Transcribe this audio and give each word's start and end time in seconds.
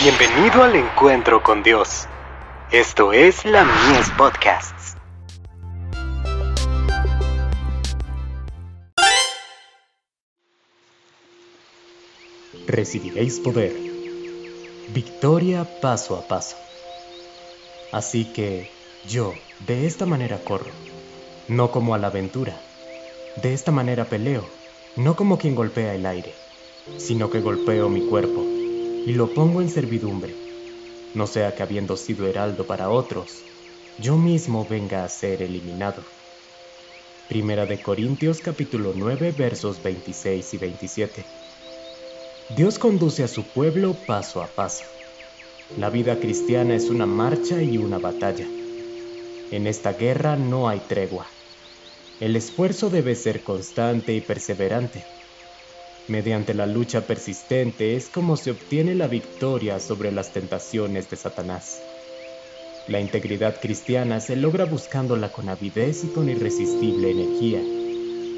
Bienvenido 0.00 0.62
al 0.62 0.76
encuentro 0.76 1.42
con 1.42 1.64
Dios. 1.64 2.06
Esto 2.70 3.12
es 3.12 3.44
la 3.44 3.64
Mies 3.64 4.08
Podcasts. 4.16 4.94
Recibiréis 12.68 13.40
poder. 13.40 13.72
Victoria 14.90 15.66
paso 15.80 16.14
a 16.14 16.28
paso. 16.28 16.56
Así 17.90 18.32
que 18.32 18.70
yo 19.08 19.34
de 19.66 19.88
esta 19.88 20.06
manera 20.06 20.38
corro, 20.44 20.70
no 21.48 21.72
como 21.72 21.96
a 21.96 21.98
la 21.98 22.06
aventura. 22.06 22.56
De 23.42 23.52
esta 23.52 23.72
manera 23.72 24.04
peleo, 24.04 24.48
no 24.94 25.16
como 25.16 25.38
quien 25.38 25.56
golpea 25.56 25.92
el 25.96 26.06
aire, 26.06 26.32
sino 26.98 27.30
que 27.30 27.40
golpeo 27.40 27.88
mi 27.88 28.02
cuerpo 28.02 28.57
y 29.06 29.14
lo 29.14 29.34
pongo 29.34 29.60
en 29.60 29.68
servidumbre, 29.68 30.36
no 31.14 31.26
sea 31.26 31.54
que 31.54 31.62
habiendo 31.62 31.96
sido 31.96 32.26
heraldo 32.26 32.66
para 32.66 32.90
otros, 32.90 33.44
yo 33.98 34.16
mismo 34.16 34.66
venga 34.66 35.04
a 35.04 35.08
ser 35.08 35.42
eliminado. 35.42 36.04
Primera 37.28 37.66
de 37.66 37.82
Corintios 37.82 38.40
capítulo 38.40 38.92
9 38.94 39.32
versos 39.32 39.82
26 39.82 40.54
y 40.54 40.58
27. 40.58 41.26
Dios 42.56 42.78
conduce 42.78 43.24
a 43.24 43.28
su 43.28 43.52
pueblo 43.52 44.06
paso 44.06 44.42
a 44.42 44.54
paso. 44.54 44.84
La 45.76 45.90
vida 45.90 46.18
cristiana 46.18 46.74
es 46.74 46.88
una 46.88 47.04
marcha 47.04 47.62
y 47.62 47.76
una 47.76 47.98
batalla. 47.98 48.48
En 49.50 49.66
esta 49.66 49.92
guerra 49.92 50.36
no 50.36 50.68
hay 50.68 50.80
tregua. 50.80 51.26
El 52.20 52.36
esfuerzo 52.36 52.88
debe 52.88 53.14
ser 53.14 53.42
constante 53.42 54.14
y 54.14 54.20
perseverante. 54.20 55.04
Mediante 56.08 56.54
la 56.54 56.64
lucha 56.64 57.06
persistente 57.06 57.94
es 57.94 58.08
como 58.08 58.38
se 58.38 58.50
obtiene 58.50 58.94
la 58.94 59.08
victoria 59.08 59.78
sobre 59.78 60.10
las 60.10 60.32
tentaciones 60.32 61.10
de 61.10 61.16
Satanás. 61.16 61.82
La 62.86 62.98
integridad 62.98 63.60
cristiana 63.60 64.18
se 64.20 64.34
logra 64.34 64.64
buscándola 64.64 65.32
con 65.32 65.50
avidez 65.50 66.04
y 66.04 66.08
con 66.08 66.30
irresistible 66.30 67.10
energía, 67.10 67.62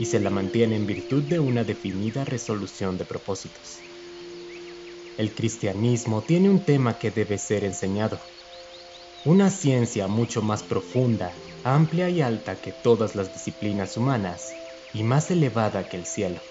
y 0.00 0.06
se 0.06 0.18
la 0.18 0.30
mantiene 0.30 0.76
en 0.76 0.86
virtud 0.86 1.24
de 1.24 1.40
una 1.40 1.62
definida 1.62 2.24
resolución 2.24 2.96
de 2.96 3.04
propósitos. 3.04 3.84
El 5.18 5.34
cristianismo 5.34 6.24
tiene 6.24 6.48
un 6.48 6.64
tema 6.64 6.98
que 6.98 7.10
debe 7.10 7.36
ser 7.36 7.64
enseñado, 7.64 8.18
una 9.26 9.50
ciencia 9.50 10.08
mucho 10.08 10.40
más 10.40 10.62
profunda, 10.62 11.34
amplia 11.64 12.08
y 12.08 12.22
alta 12.22 12.62
que 12.62 12.72
todas 12.72 13.14
las 13.14 13.30
disciplinas 13.30 13.98
humanas, 13.98 14.54
y 14.94 15.02
más 15.02 15.30
elevada 15.30 15.86
que 15.90 15.98
el 15.98 16.06
cielo. 16.06 16.47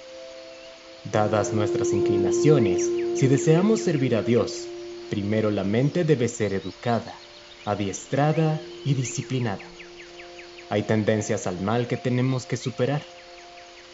Dadas 1.11 1.53
nuestras 1.53 1.93
inclinaciones, 1.93 2.91
si 3.15 3.27
deseamos 3.27 3.79
servir 3.79 4.13
a 4.13 4.23
Dios, 4.23 4.67
primero 5.09 5.51
la 5.51 5.63
mente 5.63 6.03
debe 6.03 6.27
ser 6.27 6.53
educada, 6.53 7.15
adiestrada 7.63 8.61
y 8.83 8.93
disciplinada. 8.93 9.63
Hay 10.69 10.83
tendencias 10.83 11.47
al 11.47 11.61
mal 11.61 11.87
que 11.87 11.95
tenemos 11.95 12.45
que 12.45 12.57
superar. 12.57 13.03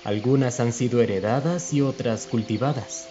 Algunas 0.03 0.59
han 0.59 0.73
sido 0.73 1.03
heredadas 1.03 1.71
y 1.71 1.81
otras 1.81 2.25
cultivadas. 2.25 3.07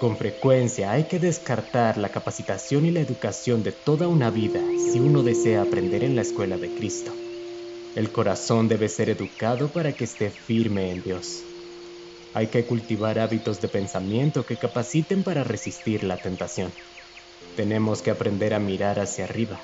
Con 0.00 0.16
frecuencia 0.16 0.90
hay 0.90 1.04
que 1.04 1.20
descartar 1.20 1.98
la 1.98 2.08
capacitación 2.08 2.84
y 2.84 2.90
la 2.90 3.00
educación 3.00 3.62
de 3.62 3.70
toda 3.70 4.08
una 4.08 4.30
vida 4.30 4.60
si 4.92 4.98
uno 4.98 5.22
desea 5.22 5.62
aprender 5.62 6.02
en 6.02 6.16
la 6.16 6.22
escuela 6.22 6.58
de 6.58 6.74
Cristo. 6.74 7.12
El 7.94 8.10
corazón 8.10 8.66
debe 8.66 8.88
ser 8.88 9.08
educado 9.08 9.72
para 9.72 9.92
que 9.92 10.02
esté 10.02 10.32
firme 10.32 10.90
en 10.90 11.02
Dios. 11.04 11.53
Hay 12.34 12.48
que 12.48 12.64
cultivar 12.64 13.20
hábitos 13.20 13.60
de 13.60 13.68
pensamiento 13.68 14.44
que 14.44 14.56
capaciten 14.56 15.22
para 15.22 15.44
resistir 15.44 16.02
la 16.02 16.16
tentación. 16.16 16.72
Tenemos 17.56 18.02
que 18.02 18.10
aprender 18.10 18.54
a 18.54 18.58
mirar 18.58 18.98
hacia 18.98 19.24
arriba. 19.24 19.60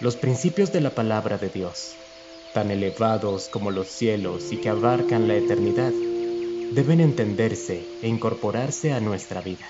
Los 0.00 0.14
principios 0.14 0.72
de 0.72 0.80
la 0.80 0.94
palabra 0.94 1.38
de 1.38 1.48
Dios, 1.48 1.96
tan 2.54 2.70
elevados 2.70 3.48
como 3.48 3.72
los 3.72 3.88
cielos 3.88 4.52
y 4.52 4.58
que 4.58 4.68
abarcan 4.68 5.26
la 5.26 5.34
eternidad, 5.34 5.90
deben 6.70 7.00
entenderse 7.00 7.84
e 8.00 8.06
incorporarse 8.06 8.92
a 8.92 9.00
nuestra 9.00 9.40
vida. 9.40 9.66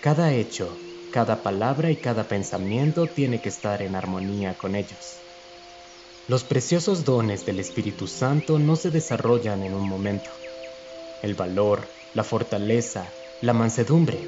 Cada 0.00 0.32
hecho, 0.32 0.76
cada 1.12 1.44
palabra 1.44 1.92
y 1.92 1.96
cada 1.96 2.24
pensamiento 2.24 3.06
tiene 3.06 3.40
que 3.40 3.48
estar 3.48 3.80
en 3.80 3.94
armonía 3.94 4.54
con 4.54 4.74
ellos. 4.74 5.20
Los 6.26 6.42
preciosos 6.42 7.04
dones 7.04 7.46
del 7.46 7.60
Espíritu 7.60 8.08
Santo 8.08 8.58
no 8.58 8.74
se 8.74 8.90
desarrollan 8.90 9.62
en 9.62 9.74
un 9.74 9.88
momento 9.88 10.30
el 11.22 11.34
valor, 11.34 11.88
la 12.14 12.24
fortaleza, 12.24 13.12
la 13.42 13.52
mansedumbre, 13.52 14.18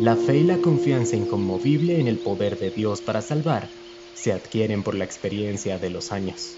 la 0.00 0.14
fe 0.14 0.38
y 0.38 0.44
la 0.44 0.58
confianza 0.58 1.16
inconmovible 1.16 1.98
en 1.98 2.06
el 2.06 2.18
poder 2.18 2.58
de 2.58 2.70
Dios 2.70 3.00
para 3.00 3.22
salvar 3.22 3.68
se 4.14 4.32
adquieren 4.32 4.82
por 4.82 4.94
la 4.94 5.04
experiencia 5.04 5.78
de 5.78 5.90
los 5.90 6.12
años. 6.12 6.56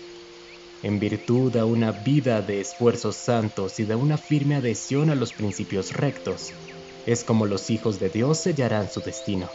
En 0.83 0.99
virtud 0.99 1.53
de 1.53 1.63
una 1.63 1.93
vida 1.93 2.41
de 2.41 2.61
esfuerzos 2.61 3.17
santos 3.17 3.79
y 3.81 3.85
de 3.85 3.95
una 3.95 4.17
firme 4.17 4.57
adhesión 4.57 5.11
a 5.11 5.15
los 5.15 5.33
principios 5.33 5.93
rectos, 5.93 6.53
es 7.07 7.23
como 7.23 7.47
los 7.47 7.71
hijos 7.71 8.01
de 8.01 8.09
Dios 8.09 8.39
sellarán 8.39 8.91
su 8.91 9.01
destino. 9.01 9.49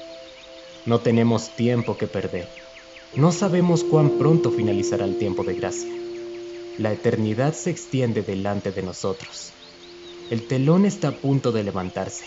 No 0.85 0.99
tenemos 0.99 1.55
tiempo 1.55 1.97
que 1.97 2.07
perder. 2.07 2.47
No 3.15 3.31
sabemos 3.31 3.83
cuán 3.83 4.17
pronto 4.19 4.51
finalizará 4.51 5.05
el 5.05 5.17
tiempo 5.17 5.43
de 5.43 5.55
gracia. 5.55 5.91
La 6.77 6.91
eternidad 6.91 7.53
se 7.53 7.71
extiende 7.71 8.21
delante 8.21 8.71
de 8.71 8.83
nosotros. 8.83 9.53
El 10.31 10.47
telón 10.47 10.85
está 10.85 11.09
a 11.09 11.11
punto 11.11 11.51
de 11.51 11.63
levantarse. 11.63 12.25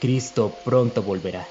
Cristo 0.00 0.52
pronto 0.64 1.00
volverá. 1.04 1.46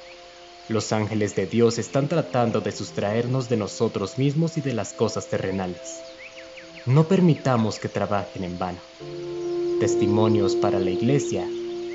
Los 0.67 0.91
ángeles 0.91 1.37
de 1.37 1.45
Dios 1.45 1.77
están 1.77 2.09
tratando 2.09 2.59
de 2.59 2.73
sustraernos 2.73 3.47
de 3.47 3.55
nosotros 3.55 4.17
mismos 4.17 4.57
y 4.57 4.61
de 4.61 4.73
las 4.73 4.91
cosas 4.91 5.29
terrenales. 5.29 6.01
No 6.85 7.07
permitamos 7.07 7.79
que 7.79 7.87
trabajen 7.87 8.43
en 8.43 8.59
vano. 8.59 8.79
Testimonios 9.79 10.57
para 10.57 10.79
la 10.79 10.89
Iglesia, 10.89 11.47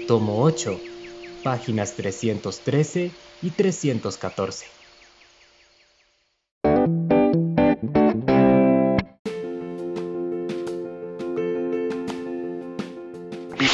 tomo 0.07 0.43
8, 0.43 0.81
páginas 1.45 1.95
313 1.95 3.11
y 3.43 3.51
314. 3.51 4.65